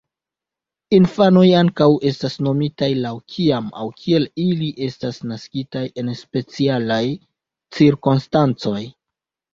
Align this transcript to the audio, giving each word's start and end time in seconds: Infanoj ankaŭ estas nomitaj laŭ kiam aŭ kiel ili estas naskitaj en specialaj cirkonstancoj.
Infanoj 0.97 1.43
ankaŭ 1.57 1.87
estas 2.11 2.37
nomitaj 2.47 2.89
laŭ 3.03 3.11
kiam 3.33 3.69
aŭ 3.83 3.87
kiel 3.99 4.25
ili 4.45 4.71
estas 4.87 5.21
naskitaj 5.33 5.85
en 6.03 6.11
specialaj 6.23 7.03
cirkonstancoj. 7.79 8.79